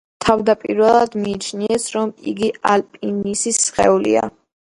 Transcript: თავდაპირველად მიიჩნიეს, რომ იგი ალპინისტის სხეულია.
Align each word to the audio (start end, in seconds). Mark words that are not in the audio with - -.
თავდაპირველად 0.23 1.17
მიიჩნიეს, 1.25 1.85
რომ 1.97 2.15
იგი 2.33 2.49
ალპინისტის 2.71 3.63
სხეულია. 3.69 4.27